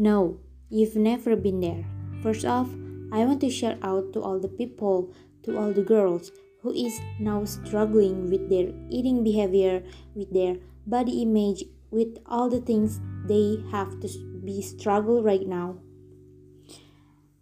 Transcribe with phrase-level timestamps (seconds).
[0.00, 0.40] No,
[0.70, 1.84] you've never been there.
[2.22, 2.70] First off,
[3.12, 5.12] I want to shout out to all the people,
[5.42, 9.82] to all the girls who is now struggling with their eating behavior,
[10.14, 14.08] with their body image, with all the things they have to
[14.42, 15.76] be struggle right now.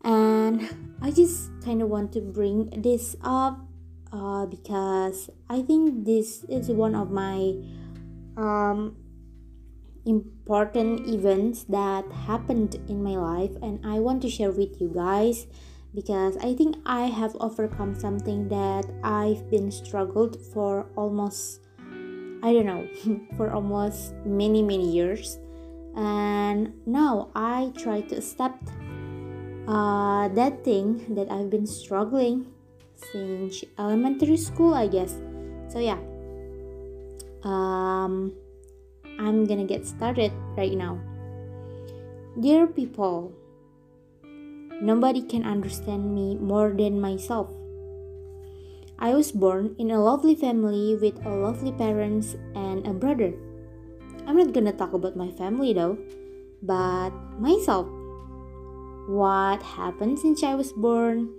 [0.02, 3.61] And I just kind of want to bring this up
[4.12, 7.54] uh, because I think this is one of my
[8.36, 8.96] um,
[10.08, 15.46] important events that happened in my life, and I want to share with you guys
[15.94, 21.61] because I think I have overcome something that I've been struggled for almost
[22.43, 22.89] I don't know
[23.36, 25.39] for almost many many years.
[25.96, 28.70] And now I try to accept
[29.67, 32.47] uh, that thing that I've been struggling
[33.12, 35.17] since elementary school I guess.
[35.69, 35.98] So yeah.
[37.42, 38.33] Um
[39.19, 40.98] I'm gonna get started right now
[42.38, 43.34] dear people
[44.78, 47.50] Nobody can understand me more than myself.
[48.98, 53.34] I was born in a lovely family with a lovely parents and a brother.
[54.22, 55.98] I'm not gonna talk about my family though,
[56.62, 57.11] but
[57.42, 57.91] myself.
[59.11, 61.34] What happened since I was born?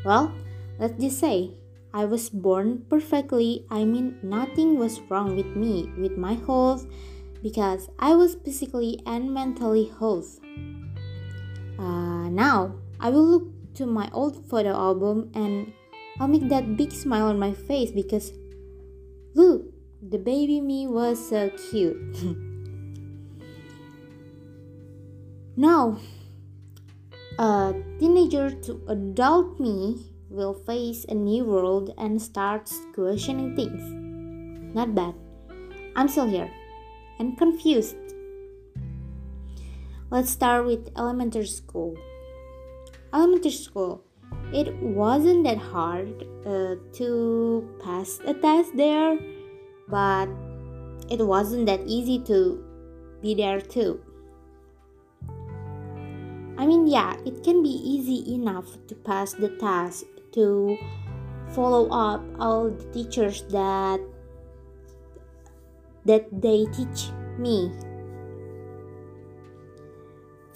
[0.00, 0.32] Well,
[0.80, 1.52] let's just say
[1.98, 3.66] I was born perfectly.
[3.70, 6.86] I mean, nothing was wrong with me, with my health,
[7.42, 10.38] because I was physically and mentally healthy.
[11.76, 15.72] Uh, now, I will look to my old photo album and
[16.20, 18.32] I'll make that big smile on my face because
[19.34, 19.64] look,
[20.00, 22.16] the baby me was so cute.
[25.56, 25.98] now,
[27.40, 33.82] a teenager to adult me will face a new world and starts questioning things.
[34.74, 35.14] Not bad.
[35.96, 36.50] I'm still here
[37.18, 37.96] and confused
[40.10, 41.94] Let's start with elementary school.
[43.12, 44.02] Elementary school,
[44.54, 49.18] it wasn't that hard uh, to pass a test there,
[49.86, 50.30] but
[51.10, 52.64] it wasn't that easy to
[53.20, 54.00] be there too.
[56.56, 60.06] I mean, yeah, it can be easy enough to pass the test,
[60.38, 60.78] to
[61.50, 63.98] follow up all the teachers that
[66.06, 67.74] that they teach me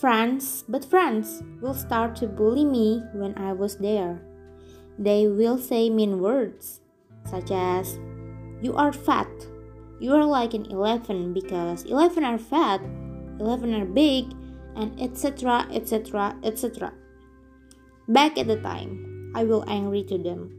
[0.03, 4.21] Friends, but friends will start to bully me when I was there.
[4.99, 6.81] They will say mean words,
[7.31, 8.01] such as,
[8.61, 9.31] You are fat.
[10.01, 12.81] You are like an 11 because 11 are fat,
[13.39, 14.35] 11 are big,
[14.75, 15.69] and etc.
[15.71, 16.35] etc.
[16.43, 16.93] etc.
[18.09, 20.51] Back at the time, I will angry to them.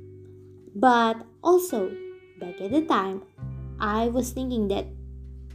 [0.75, 1.91] But also,
[2.39, 3.23] back at the time,
[3.79, 4.88] I was thinking that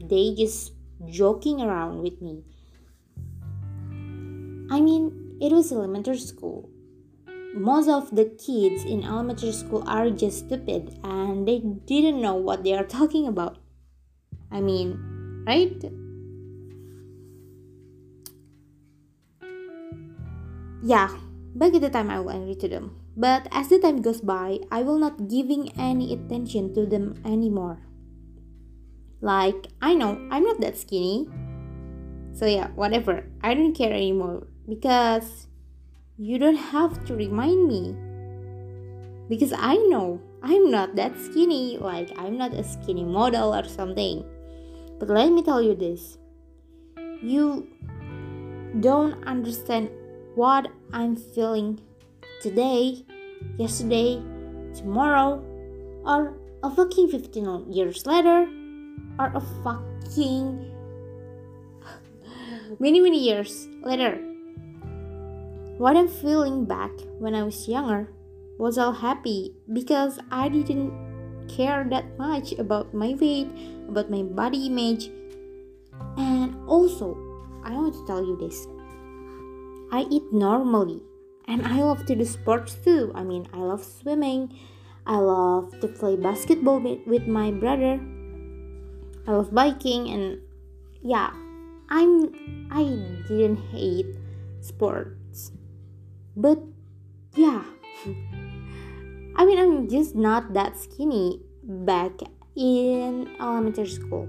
[0.01, 0.73] they just
[1.07, 2.45] joking around with me
[4.71, 6.69] I mean, it was elementary school.
[7.55, 12.65] Most of the kids in elementary school are just stupid and they didn't know what
[12.65, 13.57] they are talking about.
[14.53, 15.73] I mean, right?
[20.85, 21.09] Yeah,
[21.55, 22.95] back at the time I will angry to them.
[23.19, 27.83] But as the time goes by, I will not giving any attention to them anymore.
[29.21, 31.27] Like, I know I'm not that skinny.
[32.33, 33.27] So yeah, whatever.
[33.43, 35.49] I don't care anymore because
[36.17, 37.99] you don't have to remind me
[39.29, 44.23] because I know I'm not that skinny, like I'm not a skinny model or something.
[45.01, 46.19] But let me tell you this
[47.21, 47.67] you
[48.79, 49.91] don't understand
[50.37, 51.81] what I'm feeling
[52.41, 53.05] today,
[53.59, 54.23] yesterday,
[54.75, 55.43] tomorrow,
[56.05, 58.49] or a fucking 15 years later,
[59.19, 60.75] or a fucking
[62.81, 64.19] many, many years later.
[65.79, 68.11] What I'm feeling back when I was younger
[68.59, 70.91] was all happy because I didn't
[71.49, 73.49] care that much about my weight,
[73.89, 75.11] about my body image.
[76.17, 77.17] And also,
[77.65, 78.67] I want to tell you this
[79.91, 81.01] I eat normally
[81.49, 83.11] and I love to do sports too.
[83.15, 84.55] I mean, I love swimming,
[85.07, 87.99] I love to play basketball with my brother,
[89.27, 90.39] I love biking, and
[91.03, 91.33] yeah,
[91.89, 92.85] I'm I
[93.27, 94.15] didn't hate
[94.61, 95.53] sports
[96.39, 96.63] but
[97.35, 97.65] yeah,
[99.35, 102.13] I mean, I'm just not that skinny back
[102.55, 104.29] in elementary school.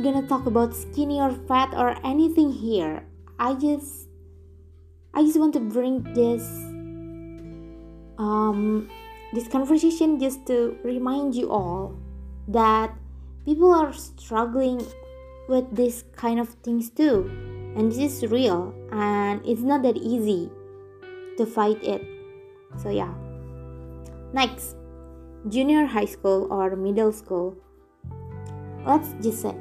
[0.00, 3.04] Gonna talk about skinny or fat or anything here.
[3.38, 4.08] I just
[5.14, 6.44] I just want to bring this
[8.18, 8.88] um
[9.32, 11.94] this conversation just to remind you all
[12.48, 12.94] that
[13.44, 14.84] people are struggling
[15.48, 17.30] with this kind of things too.
[17.76, 20.50] And this is real and it's not that easy
[21.36, 22.02] to fight it.
[22.76, 23.12] So, yeah.
[24.32, 24.76] Next,
[25.48, 27.56] junior high school or middle school.
[28.84, 29.54] Let's just say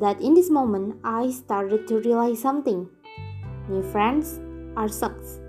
[0.00, 2.88] that in this moment I started to realize something.
[3.68, 4.40] New friends
[4.76, 5.40] are sucks.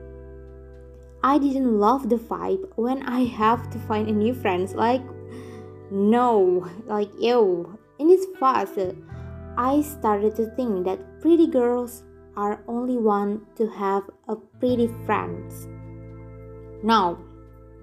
[1.23, 4.75] I didn't love the vibe when I have to find a new friends.
[4.75, 5.01] Like,
[5.89, 7.79] no, like ew.
[7.97, 8.93] In this fase,
[9.57, 12.03] I started to think that pretty girls
[12.37, 15.67] are only one to have a pretty friends.
[16.83, 17.17] Now,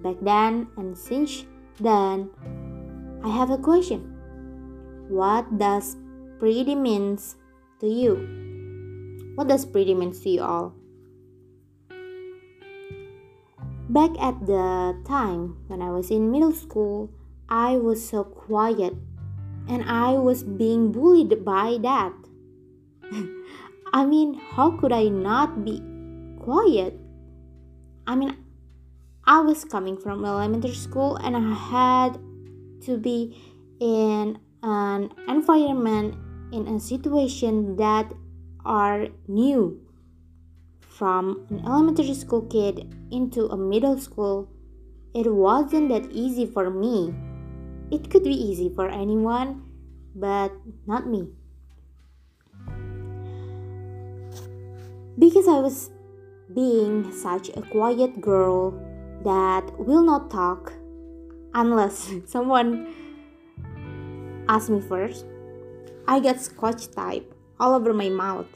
[0.01, 1.45] back then and since
[1.79, 2.29] then,
[3.23, 4.15] I have a question.
[5.09, 5.97] What does
[6.43, 7.37] pretty means
[7.79, 8.19] to you?
[9.35, 10.75] What does pretty means to you all?
[13.87, 17.09] Back at the time when I was in middle school,
[17.47, 18.91] I was so quiet
[19.69, 22.11] and I was being bullied by that.
[23.93, 25.79] I mean, how could I not be
[26.43, 26.99] quiet?
[28.05, 28.35] I mean,
[29.23, 32.19] I was coming from elementary school and I had
[32.83, 33.31] to be
[33.79, 36.15] in an environment
[36.53, 38.13] in a situation that
[38.63, 39.81] are new.
[40.81, 44.47] From an elementary school kid into a middle school
[45.13, 47.13] it wasn't that easy for me.
[47.91, 49.61] It could be easy for anyone
[50.15, 50.51] but
[50.87, 51.27] not me.
[55.17, 55.91] Because i was
[56.53, 58.73] being such a quiet girl
[59.23, 60.73] that will not talk
[61.53, 62.87] unless someone
[64.49, 65.25] asks me first.
[66.07, 68.47] I got scotch tape all over my mouth,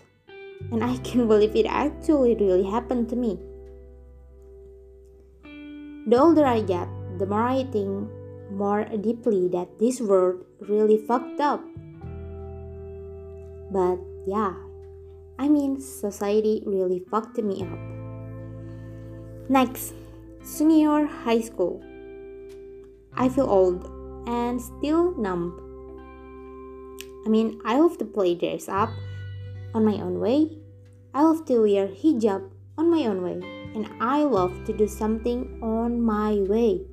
[0.72, 3.40] and I can't believe it actually really happened to me.
[6.08, 6.88] The older I get,
[7.20, 8.10] the more I think
[8.52, 11.64] more deeply that this world really fucked up.
[13.72, 14.54] But yeah,
[15.40, 17.80] I mean, society really fucked me up.
[19.50, 19.94] Next,
[20.42, 21.84] senior high school.
[23.14, 23.90] I feel old
[24.28, 25.67] and still numb.
[27.28, 28.90] I mean, I love to play dress up
[29.76, 30.60] on my own way.
[31.14, 33.44] I love to wear hijab on my own way.
[33.76, 36.86] And I love to do something on my way.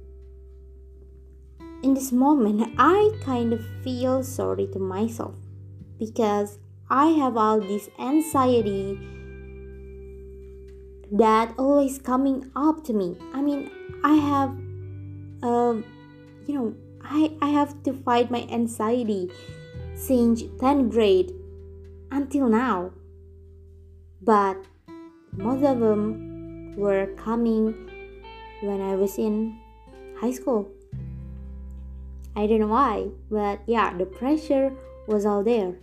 [1.85, 5.37] In this moment, I kind of feel sorry to myself
[6.01, 6.59] because
[6.91, 8.99] I have all this anxiety
[11.13, 13.71] that always coming up to me i mean
[14.03, 14.51] i have
[15.45, 15.75] uh,
[16.47, 19.31] you know i i have to fight my anxiety
[19.95, 21.33] since 10th grade
[22.11, 22.91] until now
[24.23, 24.57] but
[25.33, 27.75] most of them were coming
[28.63, 29.57] when i was in
[30.21, 30.69] high school
[32.37, 34.73] i don't know why but yeah the pressure
[35.07, 35.75] was all there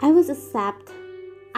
[0.00, 0.92] i was accept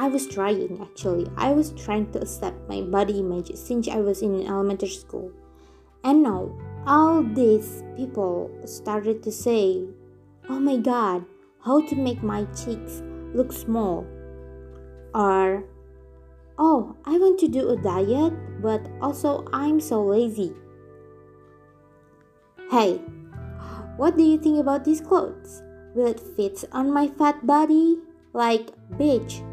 [0.00, 1.26] I was trying actually.
[1.36, 5.32] I was trying to accept my body image since I was in elementary school.
[6.04, 6.54] And now
[6.88, 9.84] all these people started to say,
[10.48, 11.28] "Oh my god,
[11.60, 13.04] how to make my cheeks
[13.36, 14.08] look small?"
[15.12, 15.68] Or,
[16.56, 18.32] "Oh, I want to do a diet,
[18.64, 20.56] but also I'm so lazy."
[22.72, 23.04] Hey,
[24.00, 25.60] what do you think about these clothes?
[25.92, 28.00] Will it fit on my fat body?
[28.32, 29.44] Like, bitch,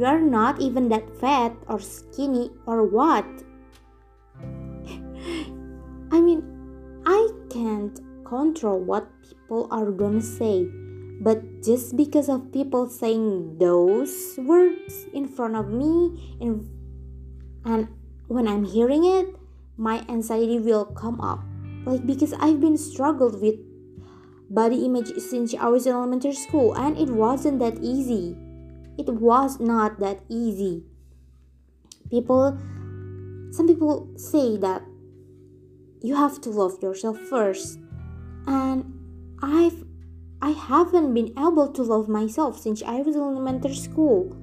[0.00, 3.28] you are not even that fat or skinny or what?
[8.30, 10.70] Control what people are gonna say,
[11.18, 16.62] but just because of people saying those words in front of me, in,
[17.66, 17.90] and
[18.30, 19.34] when I'm hearing it,
[19.76, 21.42] my anxiety will come up.
[21.84, 23.58] Like because I've been struggled with
[24.46, 28.38] body image since I was in elementary school, and it wasn't that easy
[29.00, 30.84] it was not that easy.
[32.10, 32.58] People,
[33.50, 34.82] some people say that
[36.02, 37.78] you have to love yourself first,
[38.50, 39.84] and I've
[40.42, 44.36] I haven't been able to love myself since I was in elementary school.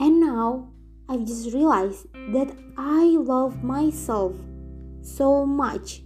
[0.00, 0.70] And now
[1.08, 4.34] I've just realized that I love myself
[5.02, 6.02] so much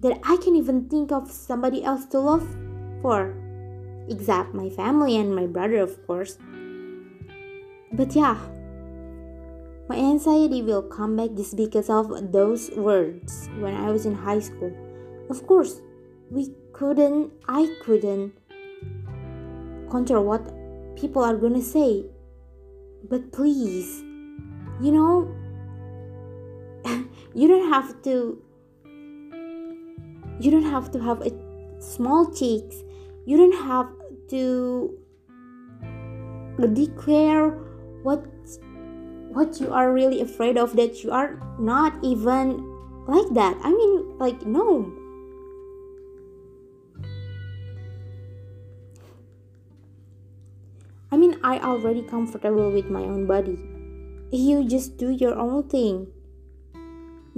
[0.00, 2.48] that I can even think of somebody else to love
[3.02, 3.34] for
[4.08, 6.38] except my family and my brother, of course.
[7.92, 8.38] But yeah,
[9.88, 14.40] my anxiety will come back just because of those words when I was in high
[14.40, 14.72] school.
[15.28, 15.82] Of course,
[16.30, 18.32] we couldn't, I couldn't
[19.90, 20.44] control what
[20.96, 22.04] people are gonna say.
[23.08, 24.00] But please,
[24.80, 25.34] you know,
[27.34, 28.42] you don't have to
[30.40, 31.32] you don't have to have a
[31.80, 32.76] small cheeks.
[33.26, 33.88] You don't have
[34.30, 34.98] to
[36.72, 37.50] declare
[38.02, 38.24] what
[39.30, 42.64] what you are really afraid of that you are not even
[43.06, 43.56] like that.
[43.62, 44.92] I mean like no
[51.50, 53.56] i already comfortable with my own body
[54.30, 56.06] you just do your own thing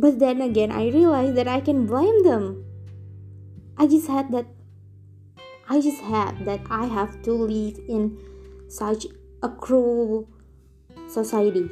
[0.06, 2.48] but then again i realized that i can blame them
[3.76, 4.46] i just had that
[5.68, 8.18] i just had that i have to live in
[8.68, 9.06] such
[9.42, 10.28] a cruel
[11.08, 11.68] society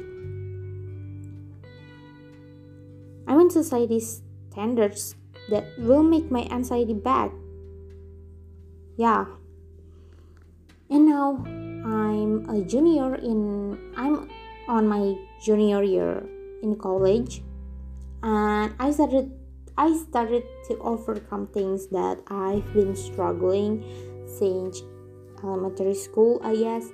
[3.29, 5.15] I want society's standards
[5.51, 7.29] that will make my anxiety bad.
[8.97, 9.25] Yeah.
[10.89, 11.45] And now
[11.99, 14.29] I'm a junior in I'm
[14.67, 16.23] on my junior year
[16.63, 17.43] in college.
[18.23, 19.31] And I started
[19.77, 23.83] I started to overcome things that I've been struggling
[24.27, 24.83] since
[25.43, 26.85] elementary school, I guess.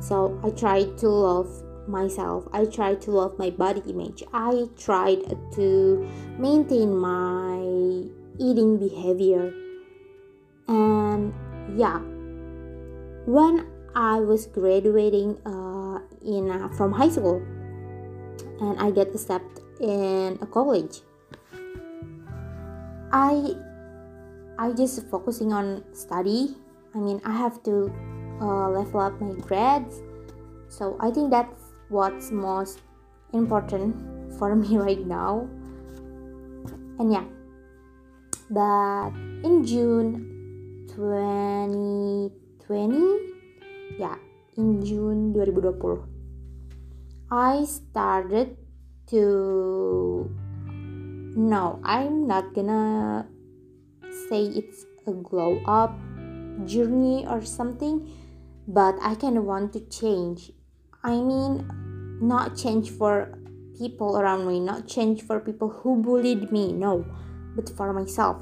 [0.00, 1.48] So I tried to love
[1.86, 2.48] myself.
[2.52, 4.22] I tried to love my body image.
[4.32, 5.22] I tried
[5.54, 6.08] to
[6.38, 7.58] maintain my
[8.38, 9.52] eating behavior.
[10.66, 11.32] And
[11.76, 12.00] yeah.
[13.24, 17.42] When i was graduating uh, in uh, from high school.
[18.60, 21.00] And i get accepted in a college.
[23.12, 23.54] I
[24.58, 26.56] i just focusing on study.
[26.94, 27.92] I mean i have to
[28.40, 30.00] uh, level up my grades.
[30.68, 32.80] So i think that's what's most
[33.32, 33.96] important
[34.38, 35.48] for me right now.
[36.98, 37.24] And yeah.
[38.50, 43.31] But in june 2020
[43.98, 44.16] yeah
[44.56, 46.02] in june 2020
[47.30, 48.56] i started
[49.06, 50.30] to
[51.36, 53.26] no i'm not gonna
[54.28, 55.96] say it's a glow up
[56.64, 58.10] journey or something
[58.68, 60.52] but i kind of want to change
[61.02, 61.66] i mean
[62.20, 63.36] not change for
[63.82, 67.04] people around me, not change for people who bullied me, no,
[67.56, 68.36] but for myself.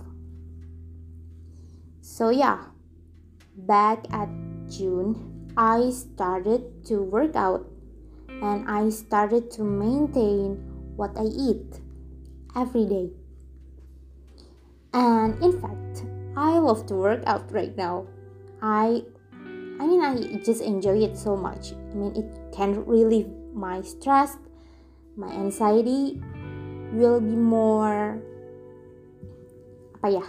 [2.03, 2.65] So, yeah,
[3.57, 4.29] back at
[4.69, 7.67] June, I started to work out
[8.29, 10.57] and I started to maintain
[10.97, 11.81] what I eat
[12.57, 13.11] every day.
[14.93, 16.05] And in fact,
[16.37, 18.07] I love to work out right now.
[18.63, 19.03] I
[19.81, 21.73] I mean I just enjoy it so much.
[21.73, 24.37] I mean it can relieve my stress,
[25.17, 26.21] my anxiety
[26.93, 28.19] will be more
[30.01, 30.25] apa ya?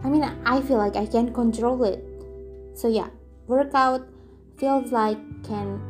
[0.00, 2.00] I mean, I feel like I can control it.
[2.72, 3.12] So yeah,
[3.50, 4.06] workout
[4.58, 5.82] feels like can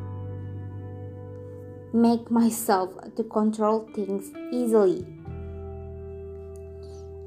[1.93, 5.05] make myself to control things easily.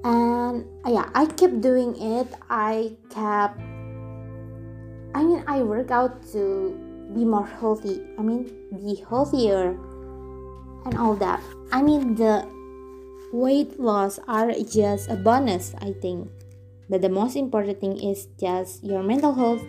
[0.03, 2.27] And yeah, I kept doing it.
[2.49, 3.61] I kept
[5.15, 6.73] I mean, I work out to
[7.13, 9.77] be more healthy i mean be healthier
[10.85, 12.45] and all that i mean the
[13.31, 16.29] weight loss are just a bonus i think
[16.89, 19.61] but the most important thing is just your mental health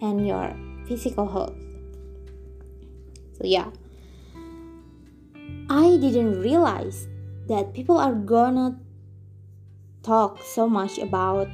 [0.00, 0.54] and your
[0.86, 1.56] physical health.
[3.38, 3.70] So yeah.
[5.70, 7.06] I didn't realize
[7.48, 8.78] that people are gonna
[10.02, 11.48] talk so much about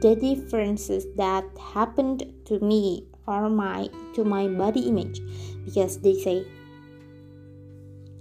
[0.00, 5.20] the differences that happened to me or my to my body image
[5.64, 6.46] because they say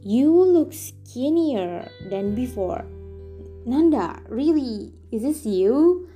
[0.01, 2.85] you look skinnier than before.
[3.65, 4.93] Nanda really?
[5.11, 6.09] Is this you?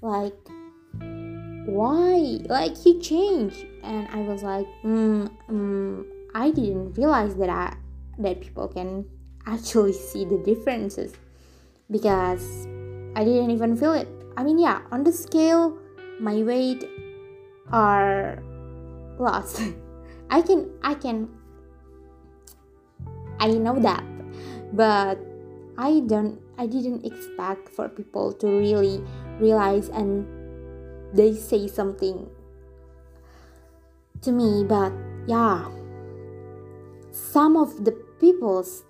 [0.00, 0.34] Like
[1.66, 2.40] why?
[2.48, 3.66] Like you changed.
[3.84, 6.04] And i was like mm, mm,
[6.34, 7.76] i didn't realize that i
[8.18, 9.04] that people can
[9.46, 11.12] actually see the differences
[11.90, 12.66] because
[13.14, 14.08] i didn't even feel it.
[14.36, 15.76] I mean yeah on the scale
[16.18, 16.88] my weight
[17.70, 18.42] are
[19.18, 19.60] lost.
[20.30, 21.28] I can i can
[23.38, 24.02] i know that
[24.72, 25.20] but
[25.76, 29.04] i don't i didn't expect for people to really
[29.38, 30.24] realize and
[31.14, 32.28] they say something
[34.20, 34.92] to me but
[35.26, 35.68] yeah
[37.10, 38.84] some of the peoples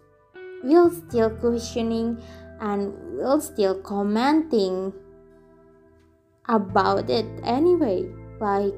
[0.63, 2.17] will still questioning
[2.61, 4.93] and will still commenting
[6.49, 8.05] about it anyway
[8.41, 8.75] like,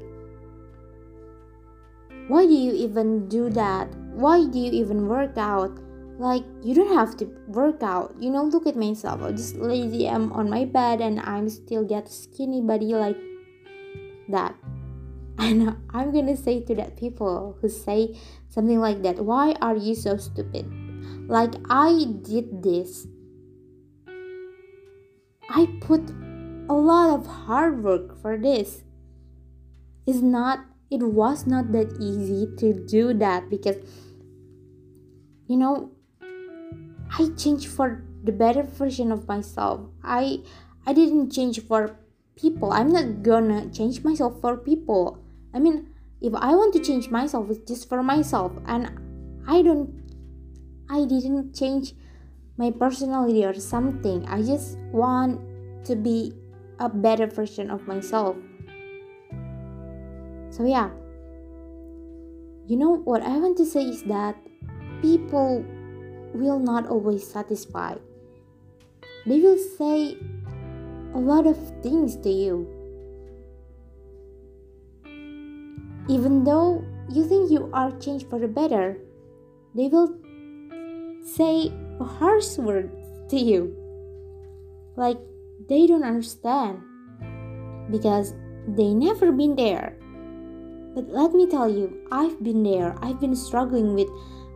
[2.28, 3.88] why do you even do that?
[4.14, 5.78] Why do you even work out?
[6.18, 8.14] Like, you don't have to work out.
[8.18, 9.22] You know, look at myself.
[9.22, 10.08] I'm just lazy.
[10.08, 13.16] I'm on my bed and I'm still get skinny body like
[14.28, 14.54] that.
[15.38, 18.16] And I'm gonna say to that people who say
[18.48, 20.64] something like that, why are you so stupid?
[21.28, 23.06] Like I did this
[25.48, 26.02] I put
[26.68, 28.82] a lot of hard work for this.
[30.06, 33.76] It's not it was not that easy to do that because
[35.46, 35.90] you know
[37.18, 39.80] I changed for the better version of myself.
[40.02, 40.40] I
[40.86, 41.96] I didn't change for
[42.36, 42.72] people.
[42.72, 45.18] I'm not gonna change myself for people.
[45.54, 45.88] I mean,
[46.20, 48.90] if I want to change myself, it's just for myself, and
[49.48, 50.04] I don't.
[50.88, 51.94] I didn't change
[52.56, 54.24] my personality or something.
[54.28, 55.40] I just want
[55.84, 56.32] to be
[56.78, 58.36] a better version of myself.
[60.50, 60.90] So, yeah.
[62.66, 64.36] You know what I want to say is that
[65.02, 65.64] people
[66.34, 67.94] will not always satisfy.
[69.26, 70.18] They will say
[71.16, 72.68] a lot of things to you.
[76.08, 78.98] Even though you think you are changed for the better,
[79.74, 80.12] they will
[81.24, 82.92] say harsh words
[83.30, 83.72] to you.
[84.96, 85.16] Like
[85.70, 86.82] they don't understand
[87.90, 88.34] because
[88.68, 89.96] they never been there.
[90.94, 92.94] But let me tell you, I've been there.
[93.00, 94.08] I've been struggling with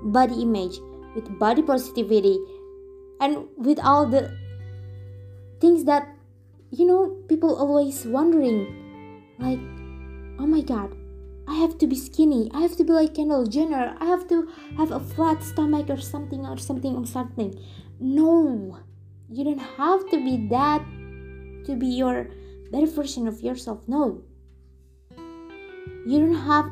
[0.02, 0.78] body image,
[1.14, 2.38] with body positivity,
[3.18, 4.30] and with all the
[5.60, 6.19] things that
[6.70, 8.66] you know people always wondering
[9.38, 9.58] like
[10.38, 10.94] oh my god
[11.50, 12.48] I have to be skinny.
[12.54, 13.96] I have to be like Kendall Jenner.
[13.98, 17.58] I have to have a flat stomach or something or something or something.
[17.98, 18.78] No,
[19.28, 20.84] you don't have to be that
[21.66, 22.28] to be your
[22.70, 23.88] better version of yourself.
[23.88, 24.22] No,
[26.06, 26.70] you don't have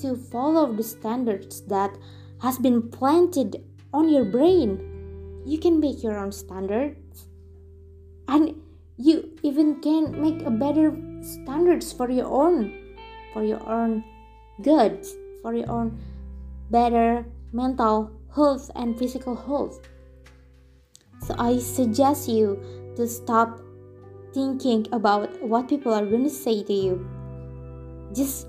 [0.00, 1.96] to follow the standards that
[2.42, 3.62] has been planted
[3.92, 5.42] on your brain.
[5.46, 7.28] You can make your own standards,
[8.26, 8.60] and
[8.96, 12.72] you even can make a better standards for your own
[13.32, 14.02] for your own
[14.62, 15.98] goods for your own
[16.70, 19.80] better mental health and physical health.
[21.22, 22.60] So I suggest you
[22.96, 23.60] to stop
[24.32, 27.08] thinking about what people are going to say to you.
[28.14, 28.46] Just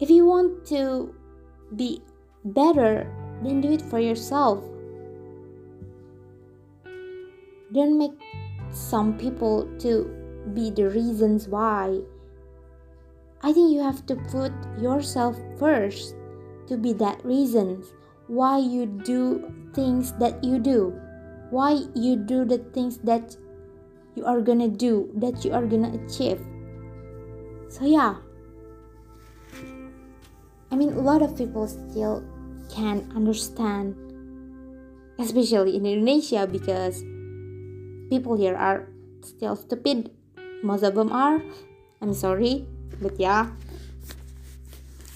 [0.00, 1.14] if you want to
[1.76, 2.02] be
[2.44, 3.06] better,
[3.42, 4.64] then do it for yourself.
[7.72, 8.12] Don't make
[8.70, 10.04] some people to
[10.54, 12.00] be the reasons why
[13.42, 16.14] I think you have to put yourself first
[16.66, 17.84] to be that reason
[18.26, 20.98] why you do things that you do,
[21.50, 23.36] why you do the things that
[24.16, 26.40] you are gonna do, that you are gonna achieve.
[27.68, 28.16] So, yeah,
[30.70, 32.24] I mean, a lot of people still
[32.68, 33.94] can't understand,
[35.18, 37.04] especially in Indonesia, because
[38.10, 38.88] people here are
[39.22, 40.10] still stupid.
[40.62, 41.42] Most of them are.
[42.00, 42.66] I'm sorry
[43.00, 43.50] but yeah.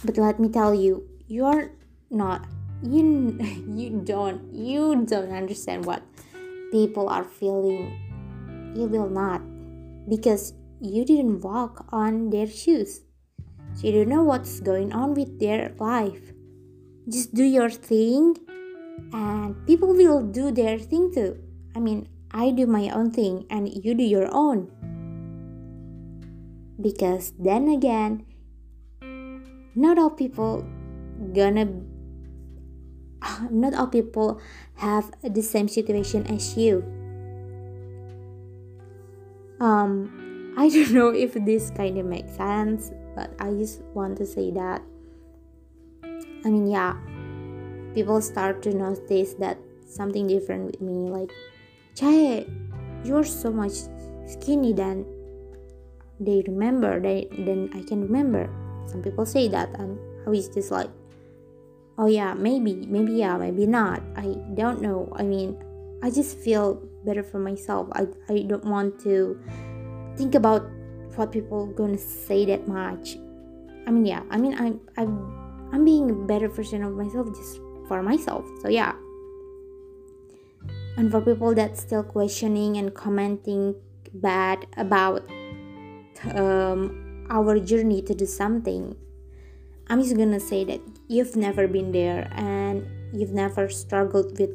[0.04, 1.70] But let me tell you you're
[2.10, 2.46] not
[2.82, 6.02] you you don't you don't understand what
[6.70, 7.98] people are feeling.
[8.74, 9.42] You will not
[10.08, 13.02] because you didn't walk on their shoes.
[13.74, 16.32] So you don't know what's going on with their life.
[17.08, 18.36] Just do your thing
[19.12, 21.38] and people will do their thing too.
[21.74, 24.70] I mean i do my own thing and you do your own.
[26.80, 28.26] Because then again
[29.74, 30.66] not all people
[31.32, 31.68] gonna
[33.50, 34.40] not all people
[34.76, 36.82] have the same situation as you.
[39.60, 40.22] Um
[40.56, 44.50] i don't know if this kind of makes sense but i just want to say
[44.50, 44.82] that
[46.44, 46.96] i mean yeah
[47.94, 51.30] people start to notice that something different with me like
[51.94, 52.48] Chae,
[53.04, 53.72] you're so much
[54.26, 55.04] skinny than
[56.20, 57.00] they remember.
[57.00, 58.48] They then i can remember.
[58.86, 60.90] Some people say that and how is this like?
[61.98, 64.00] Oh yeah maybe maybe yeah maybe not.
[64.16, 65.12] I don't know.
[65.16, 65.58] I mean
[66.02, 67.88] i just feel better for myself.
[67.92, 69.38] I, I don't want to
[70.16, 70.64] think about
[71.16, 73.18] what people gonna say that much.
[73.86, 77.60] I mean yeah i mean i'm i'm, I'm being a better version of myself just
[77.86, 78.46] for myself.
[78.62, 78.94] So yeah
[80.96, 83.74] and for people that still questioning and commenting
[84.14, 85.22] bad about
[86.34, 88.94] um, our journey to do something
[89.88, 94.50] i'm just gonna say that you've never been there and you've never struggled with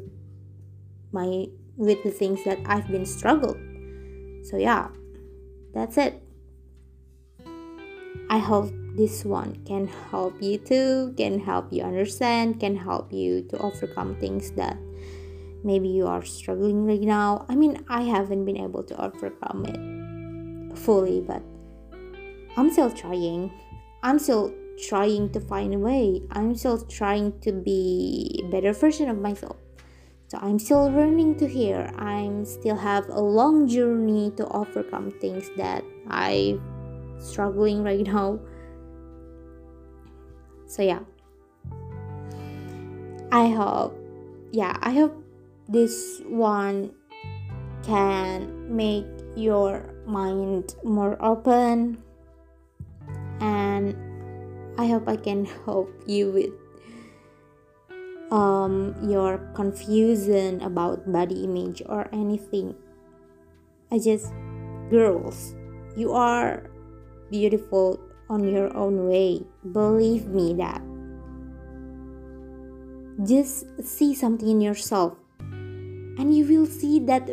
[1.12, 1.46] my
[1.76, 3.56] with the things that i've been struggled.
[4.44, 4.88] So yeah
[5.74, 6.22] that's it.
[8.30, 13.42] I hope this one can help you too can help you understand can help you
[13.48, 14.76] to overcome things that
[15.64, 20.78] maybe you are struggling right now i mean i haven't been able to overcome it
[20.78, 21.42] fully but
[22.58, 23.52] I'm still trying.
[24.02, 24.52] I'm still
[24.88, 26.22] trying to find a way.
[26.32, 29.56] I'm still trying to be a better version of myself.
[30.28, 35.48] so i'm still learning to hear i'm still have a long journey to overcome things
[35.56, 36.52] that i
[37.18, 38.38] struggling right now
[40.66, 41.00] so yeah
[43.32, 43.96] i hope
[44.52, 45.16] yeah i hope
[45.68, 46.92] this one
[47.82, 52.02] can make your mind more open
[53.40, 53.94] and
[54.78, 56.50] i hope i can help you with
[58.30, 62.74] um, your confusion about body image or anything.
[63.90, 64.32] I just,
[64.90, 65.54] girls,
[65.96, 66.70] you are
[67.30, 69.44] beautiful on your own way.
[69.72, 70.82] Believe me that.
[73.24, 75.17] Just see something in yourself,
[76.18, 77.30] and you will see that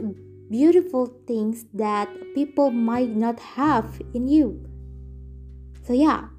[0.49, 4.69] beautiful things that people might not have in you.
[5.83, 6.29] So, yeah,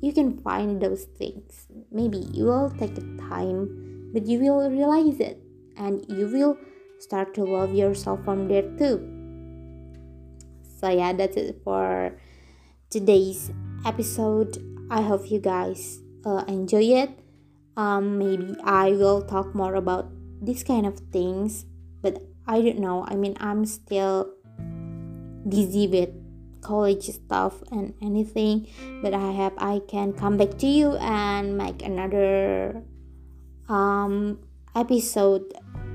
[0.00, 1.66] you can find those things.
[1.90, 5.42] Maybe you will take time but you will realize it
[5.76, 6.56] and you will
[6.98, 8.98] start to love yourself from there too.
[10.80, 12.18] So, yeah, that's it for
[12.90, 13.50] today's
[13.84, 14.56] episode.
[14.90, 17.10] I hope you guys uh, enjoy it.
[17.76, 21.66] Um, maybe I will talk more about this kind of things,
[22.48, 23.04] I don't know.
[23.06, 24.32] I mean, I'm still
[25.46, 26.10] busy with
[26.62, 28.66] college stuff and anything,
[29.02, 32.82] but I hope I can come back to you and make another
[33.68, 34.40] um,
[34.74, 35.44] episode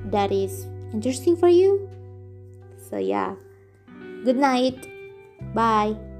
[0.06, 1.90] that is interesting for you.
[2.88, 3.34] So, yeah,
[4.24, 4.78] good night.
[5.54, 6.13] Bye.